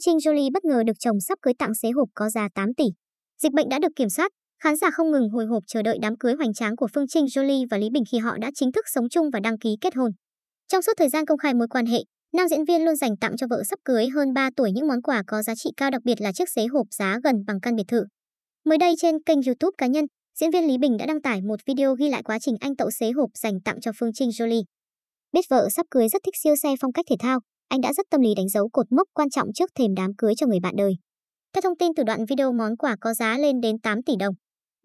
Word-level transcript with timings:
Trinh 0.00 0.16
Jolie 0.16 0.52
bất 0.52 0.64
ngờ 0.64 0.82
được 0.86 0.92
chồng 0.98 1.20
sắp 1.20 1.38
cưới 1.42 1.54
tặng 1.58 1.74
xế 1.74 1.90
hộp 1.90 2.08
có 2.14 2.30
giá 2.30 2.48
8 2.54 2.74
tỷ. 2.74 2.84
Dịch 3.42 3.52
bệnh 3.52 3.68
đã 3.68 3.78
được 3.78 3.92
kiểm 3.96 4.08
soát, 4.08 4.32
khán 4.62 4.76
giả 4.76 4.90
không 4.90 5.10
ngừng 5.10 5.30
hồi 5.30 5.46
hộp 5.46 5.62
chờ 5.66 5.82
đợi 5.82 5.98
đám 6.02 6.16
cưới 6.16 6.34
hoành 6.34 6.54
tráng 6.54 6.76
của 6.76 6.88
Phương 6.94 7.08
Trinh 7.08 7.24
Jolie 7.24 7.66
và 7.70 7.78
Lý 7.78 7.90
Bình 7.90 8.02
khi 8.12 8.18
họ 8.18 8.38
đã 8.40 8.50
chính 8.54 8.72
thức 8.72 8.84
sống 8.94 9.08
chung 9.08 9.30
và 9.32 9.40
đăng 9.40 9.58
ký 9.58 9.76
kết 9.80 9.94
hôn. 9.96 10.10
Trong 10.68 10.82
suốt 10.82 10.92
thời 10.98 11.08
gian 11.08 11.26
công 11.26 11.38
khai 11.38 11.54
mối 11.54 11.68
quan 11.68 11.86
hệ, 11.86 11.98
nam 12.32 12.48
diễn 12.48 12.64
viên 12.64 12.84
luôn 12.84 12.96
dành 12.96 13.16
tặng 13.16 13.36
cho 13.36 13.46
vợ 13.50 13.62
sắp 13.70 13.78
cưới 13.84 14.08
hơn 14.08 14.32
3 14.34 14.50
tuổi 14.56 14.72
những 14.72 14.88
món 14.88 15.02
quà 15.02 15.22
có 15.26 15.42
giá 15.42 15.54
trị 15.54 15.70
cao 15.76 15.90
đặc 15.90 16.02
biệt 16.04 16.20
là 16.20 16.32
chiếc 16.32 16.48
xế 16.48 16.66
hộp 16.66 16.86
giá 16.90 17.18
gần 17.24 17.34
bằng 17.46 17.60
căn 17.60 17.76
biệt 17.76 17.84
thự. 17.88 18.04
Mới 18.64 18.78
đây 18.78 18.94
trên 18.98 19.22
kênh 19.22 19.42
YouTube 19.46 19.74
cá 19.78 19.86
nhân, 19.86 20.04
diễn 20.40 20.50
viên 20.50 20.66
Lý 20.66 20.78
Bình 20.78 20.96
đã 20.96 21.06
đăng 21.06 21.22
tải 21.22 21.40
một 21.42 21.60
video 21.66 21.94
ghi 21.94 22.08
lại 22.08 22.22
quá 22.22 22.38
trình 22.38 22.54
anh 22.60 22.76
tậu 22.76 22.90
xế 22.90 23.10
hộp 23.10 23.30
dành 23.34 23.60
tặng 23.64 23.80
cho 23.80 23.92
Phương 23.98 24.12
Trinh 24.12 24.28
Jolie. 24.28 24.62
Biết 25.32 25.42
vợ 25.50 25.68
sắp 25.70 25.86
cưới 25.90 26.08
rất 26.08 26.22
thích 26.24 26.34
siêu 26.42 26.56
xe 26.56 26.74
phong 26.80 26.92
cách 26.92 27.04
thể 27.10 27.16
thao, 27.18 27.40
anh 27.68 27.80
đã 27.80 27.92
rất 27.92 28.06
tâm 28.10 28.20
lý 28.20 28.34
đánh 28.36 28.48
dấu 28.48 28.68
cột 28.72 28.92
mốc 28.92 29.08
quan 29.14 29.30
trọng 29.30 29.48
trước 29.54 29.70
thềm 29.74 29.94
đám 29.96 30.10
cưới 30.18 30.34
cho 30.36 30.46
người 30.46 30.60
bạn 30.62 30.74
đời. 30.76 30.92
Theo 31.52 31.62
thông 31.62 31.78
tin 31.78 31.92
từ 31.96 32.02
đoạn 32.02 32.24
video 32.28 32.52
món 32.52 32.76
quà 32.76 32.96
có 33.00 33.14
giá 33.14 33.38
lên 33.38 33.60
đến 33.60 33.80
8 33.80 34.02
tỷ 34.02 34.12
đồng. 34.20 34.34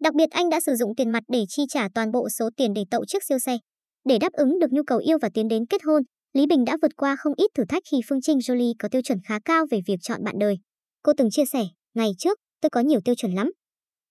Đặc 0.00 0.14
biệt 0.14 0.30
anh 0.30 0.48
đã 0.48 0.60
sử 0.60 0.74
dụng 0.74 0.94
tiền 0.96 1.10
mặt 1.10 1.22
để 1.28 1.44
chi 1.48 1.62
trả 1.68 1.88
toàn 1.94 2.10
bộ 2.12 2.28
số 2.28 2.50
tiền 2.56 2.72
để 2.74 2.84
tậu 2.90 3.04
chiếc 3.06 3.24
siêu 3.24 3.38
xe. 3.38 3.58
Để 4.04 4.18
đáp 4.18 4.32
ứng 4.32 4.58
được 4.58 4.72
nhu 4.72 4.82
cầu 4.86 4.98
yêu 4.98 5.18
và 5.22 5.28
tiến 5.34 5.48
đến 5.48 5.66
kết 5.66 5.82
hôn, 5.84 6.02
Lý 6.32 6.46
Bình 6.46 6.64
đã 6.64 6.76
vượt 6.82 6.96
qua 6.96 7.16
không 7.16 7.32
ít 7.36 7.50
thử 7.54 7.64
thách 7.68 7.82
khi 7.90 8.00
Phương 8.08 8.20
Trinh 8.20 8.38
Jolie 8.38 8.74
có 8.78 8.88
tiêu 8.88 9.02
chuẩn 9.02 9.18
khá 9.24 9.38
cao 9.44 9.64
về 9.70 9.80
việc 9.86 9.96
chọn 10.02 10.24
bạn 10.24 10.34
đời. 10.38 10.56
Cô 11.02 11.12
từng 11.16 11.30
chia 11.30 11.44
sẻ, 11.52 11.64
ngày 11.94 12.10
trước, 12.18 12.38
tôi 12.60 12.70
có 12.70 12.80
nhiều 12.80 13.00
tiêu 13.04 13.14
chuẩn 13.14 13.32
lắm. 13.32 13.50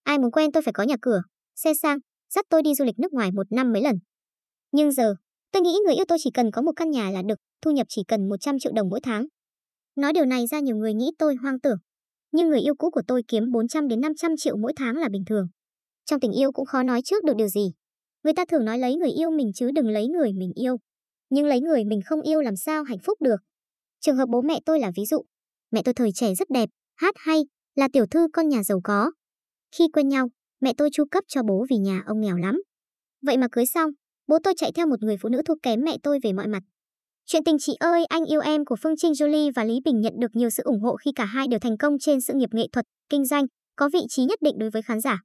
Ai 0.03 0.20
muốn 0.20 0.31
quen 0.31 0.52
tôi 0.52 0.64
phải 0.64 0.73
có 0.73 0.84
nhà 0.84 0.95
cửa, 1.02 1.22
xe 1.55 1.73
sang, 1.81 1.98
dắt 2.34 2.45
tôi 2.50 2.64
đi 2.64 2.76
du 2.76 2.86
lịch 2.86 3.00
nước 3.00 3.14
ngoài 3.14 3.31
một 3.31 3.52
năm 3.52 3.73
mấy 3.73 3.81
lần. 3.81 3.95
Nhưng 4.72 4.92
giờ, 4.92 5.16
tôi 5.54 5.62
nghĩ 5.62 5.78
người 5.86 5.96
yêu 5.96 6.06
tôi 6.08 6.18
chỉ 6.22 6.32
cần 6.34 6.52
có 6.52 6.62
một 6.62 6.72
căn 6.76 6.92
nhà 6.92 7.12
là 7.12 7.22
được, 7.22 7.40
thu 7.62 7.72
nhập 7.72 7.88
chỉ 7.90 8.04
cần 8.08 8.30
100 8.30 8.60
triệu 8.60 8.72
đồng 8.76 8.90
mỗi 8.90 9.00
tháng. 9.04 9.26
Nói 9.96 10.14
điều 10.14 10.26
này 10.26 10.48
ra 10.48 10.60
nhiều 10.60 10.76
người 10.76 10.94
nghĩ 10.94 11.12
tôi 11.20 11.36
hoang 11.36 11.60
tưởng. 11.60 11.78
Nhưng 12.32 12.50
người 12.50 12.60
yêu 12.62 12.76
cũ 12.76 12.90
của 12.90 13.02
tôi 13.08 13.24
kiếm 13.28 13.52
400 13.52 13.88
đến 13.88 14.02
500 14.02 14.32
triệu 14.38 14.58
mỗi 14.58 14.74
tháng 14.76 14.95
là 14.95 15.10
bình 15.12 15.23
thường. 15.26 15.48
Trong 16.06 16.20
tình 16.20 16.32
yêu 16.32 16.52
cũng 16.52 16.66
khó 16.66 16.84
nói 16.84 17.02
trước 17.02 17.23
được 17.23 17.36
điều 17.36 17.48
gì. 17.48 17.72
Người 18.23 18.34
ta 18.34 18.45
thường 18.45 18.66
nói 18.66 18.80
lấy 18.80 18.95
người 18.95 19.12
yêu 19.12 19.32
mình 19.32 19.52
chứ 19.56 19.72
đừng 19.76 19.90
lấy 19.90 20.08
người 20.08 20.34
mình 20.34 20.52
yêu. 20.56 20.78
Nhưng 21.30 21.45
lấy 21.45 21.62
người 21.62 21.84
mình 21.84 22.02
không 22.06 22.22
yêu 22.22 22.42
làm 22.42 22.56
sao 22.56 22.84
hạnh 22.84 23.00
phúc 23.04 23.22
được. 23.22 23.38
Trường 24.00 24.17
hợp 24.17 24.30
bố 24.30 24.42
mẹ 24.42 24.60
tôi 24.66 24.80
là 24.80 24.92
ví 24.95 25.06
dụ. 25.06 25.23
Mẹ 25.72 25.82
tôi 25.86 25.94
thời 25.94 26.12
trẻ 26.16 26.36
rất 26.36 26.50
đẹp, 26.50 26.70
hát 26.95 27.16
hay, 27.17 27.45
là 27.76 27.88
tiểu 27.94 28.06
thư 28.12 28.28
con 28.34 28.50
nhà 28.50 28.64
giàu 28.64 28.82
có. 28.84 29.12
Khi 29.76 29.88
quen 29.94 30.10
nhau, 30.10 30.30
mẹ 30.62 30.73
tôi 30.78 30.90
chu 30.94 31.06
cấp 31.12 31.23
cho 31.28 31.44
bố 31.44 31.66
vì 31.70 31.78
nhà 31.78 32.04
ông 32.06 32.22
nghèo 32.22 32.38
lắm. 32.38 32.62
Vậy 33.22 33.38
mà 33.38 33.48
cưới 33.52 33.66
xong, 33.66 33.92
bố 34.28 34.38
tôi 34.44 34.54
chạy 34.58 34.72
theo 34.76 34.88
một 34.88 35.04
người 35.04 35.18
phụ 35.22 35.30
nữ 35.30 35.42
thua 35.46 35.56
kém 35.64 35.82
mẹ 35.84 35.98
tôi 36.04 36.20
về 36.24 36.34
mọi 36.34 36.48
mặt. 36.48 36.64
Chuyện 37.26 37.44
tình 37.44 37.58
chị 37.60 37.74
ơi 37.80 38.06
anh 38.06 38.26
yêu 38.26 38.42
em 38.42 38.66
của 38.66 38.76
Phương 38.84 38.98
Trinh 38.98 39.12
Jolie 39.12 39.52
và 39.56 39.64
Lý 39.64 39.80
Bình 39.86 40.02
nhận 40.02 40.14
được 40.20 40.36
nhiều 40.36 40.50
sự 40.50 40.64
ủng 40.64 40.80
hộ 40.80 40.96
khi 40.96 41.12
cả 41.16 41.26
hai 41.26 41.48
đều 41.48 41.60
thành 41.60 41.78
công 41.78 42.00
trên 42.00 42.22
sự 42.22 42.34
nghiệp 42.34 42.50
nghệ 42.54 42.68
thuật, 42.72 42.86
kinh 43.10 43.26
doanh, 43.26 43.46
có 43.76 43.90
vị 43.94 44.00
trí 44.10 44.24
nhất 44.24 44.40
định 44.42 44.56
đối 44.60 44.70
với 44.70 44.82
khán 44.82 45.00
giả. 45.02 45.22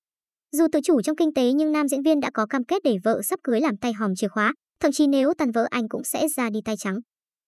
Dù 0.53 0.67
tự 0.73 0.81
chủ 0.85 1.03
trong 1.03 1.17
kinh 1.17 1.35
tế 1.35 1.53
nhưng 1.53 1.73
nam 1.73 1.89
diễn 1.89 2.03
viên 2.03 2.21
đã 2.21 2.31
có 2.35 2.47
cam 2.47 2.65
kết 2.65 2.83
để 2.85 2.97
vợ 3.05 3.21
sắp 3.23 3.41
cưới 3.45 3.61
làm 3.61 3.77
tay 3.77 3.93
hòm 3.93 4.15
chìa 4.15 4.29
khóa, 4.29 4.53
thậm 4.81 4.93
chí 4.93 5.07
nếu 5.07 5.33
tàn 5.39 5.51
vỡ 5.51 5.67
anh 5.71 5.89
cũng 5.89 6.05
sẽ 6.05 6.27
ra 6.37 6.51
đi 6.51 6.61
tay 6.65 6.77
trắng. 6.79 6.99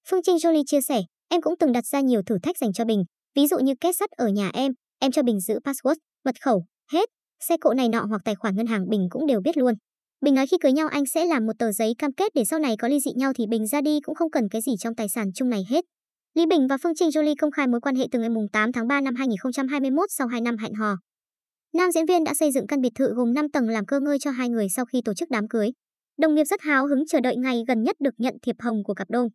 Phương 0.09 0.23
Trinh 0.23 0.37
Jolie 0.37 0.65
chia 0.67 0.81
sẻ, 0.81 1.03
em 1.29 1.41
cũng 1.43 1.55
từng 1.59 1.73
đặt 1.73 1.87
ra 1.87 2.01
nhiều 2.01 2.23
thử 2.27 2.39
thách 2.43 2.59
dành 2.59 2.73
cho 2.73 2.85
Bình, 2.85 3.05
ví 3.35 3.47
dụ 3.47 3.59
như 3.59 3.75
kết 3.81 3.97
sắt 3.97 4.11
ở 4.11 4.29
nhà 4.29 4.51
em, 4.55 4.73
em 5.01 5.13
cho 5.13 5.23
Bình 5.23 5.41
giữ 5.41 5.59
password, 5.65 5.97
mật 6.25 6.35
khẩu, 6.45 6.65
hết, 6.93 7.09
xe 7.41 7.57
cộ 7.61 7.75
này 7.75 7.89
nọ 7.89 8.05
hoặc 8.09 8.21
tài 8.25 8.35
khoản 8.35 8.57
ngân 8.57 8.67
hàng 8.67 8.89
Bình 8.89 9.07
cũng 9.11 9.27
đều 9.27 9.41
biết 9.41 9.57
luôn. 9.57 9.75
Bình 10.25 10.35
nói 10.35 10.47
khi 10.47 10.57
cưới 10.61 10.73
nhau 10.73 10.89
anh 10.89 11.07
sẽ 11.07 11.27
làm 11.27 11.47
một 11.47 11.53
tờ 11.59 11.73
giấy 11.73 11.95
cam 11.99 12.13
kết 12.13 12.33
để 12.35 12.45
sau 12.45 12.59
này 12.59 12.77
có 12.77 12.89
ly 12.89 13.01
dị 13.01 13.11
nhau 13.17 13.33
thì 13.37 13.47
Bình 13.47 13.67
ra 13.67 13.81
đi 13.81 14.01
cũng 14.01 14.15
không 14.15 14.31
cần 14.31 14.49
cái 14.49 14.63
gì 14.63 14.73
trong 14.79 14.95
tài 14.95 15.09
sản 15.09 15.33
chung 15.35 15.51
này 15.51 15.67
hết. 15.71 15.85
Lý 16.35 16.47
Bình 16.47 16.67
và 16.67 16.77
Phương 16.83 16.95
Trinh 16.95 17.09
Jolie 17.09 17.35
công 17.39 17.51
khai 17.51 17.67
mối 17.67 17.81
quan 17.81 17.97
hệ 17.97 18.07
từ 18.11 18.19
ngày 18.19 18.29
8 18.53 18.73
tháng 18.73 18.89
3 18.89 19.01
năm 19.01 19.15
2021 19.15 20.05
sau 20.11 20.27
2 20.27 20.41
năm 20.41 20.57
hẹn 20.57 20.75
hò. 20.75 20.97
Nam 21.75 21.93
diễn 21.93 22.07
viên 22.07 22.25
đã 22.25 22.35
xây 22.35 22.53
dựng 22.53 22.67
căn 22.67 22.81
biệt 22.81 22.93
thự 22.95 23.15
gồm 23.15 23.35
5 23.35 23.51
tầng 23.51 23.69
làm 23.69 23.87
cơ 23.87 24.01
ngơi 24.01 24.19
cho 24.19 24.31
hai 24.31 24.49
người 24.49 24.69
sau 24.69 24.85
khi 24.85 25.03
tổ 25.05 25.15
chức 25.15 25.31
đám 25.31 25.49
cưới. 25.49 25.71
Đồng 26.19 26.35
nghiệp 26.35 26.45
rất 26.45 26.61
háo 26.63 26.87
hứng 26.87 27.07
chờ 27.07 27.21
đợi 27.21 27.37
ngày 27.37 27.65
gần 27.69 27.83
nhất 27.83 27.97
được 28.01 28.15
nhận 28.19 28.35
thiệp 28.43 28.57
hồng 28.59 28.85
của 28.85 28.95
cặp 28.95 29.11
đôi. 29.11 29.29